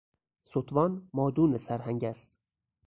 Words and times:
ستوان 0.45 1.09
مادون 1.13 1.57
سرهنگ 1.57 2.03
است. 2.03 2.37